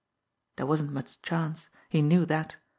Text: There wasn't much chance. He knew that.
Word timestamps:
There 0.55 0.65
wasn't 0.65 0.93
much 0.93 1.21
chance. 1.21 1.69
He 1.87 2.01
knew 2.01 2.25
that. 2.25 2.55